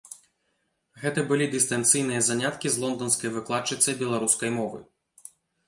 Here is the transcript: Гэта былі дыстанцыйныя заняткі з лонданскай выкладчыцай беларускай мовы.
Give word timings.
Гэта 1.03 1.19
былі 1.31 1.45
дыстанцыйныя 1.55 2.23
заняткі 2.29 2.73
з 2.77 2.81
лонданскай 2.87 3.29
выкладчыцай 3.39 3.99
беларускай 4.03 4.57
мовы. 4.59 4.85